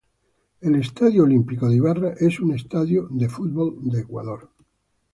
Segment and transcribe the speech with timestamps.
[0.61, 4.49] El Estadio Olímpico de Ibarra es un estadio de fútbol de Ecuador.